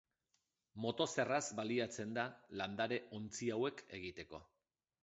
Motozerraz 0.85 1.43
baliatzen 1.61 2.17
da 2.17 2.25
landare-ontzi 2.63 3.55
hauek 3.59 3.87
egiteko. 4.01 4.43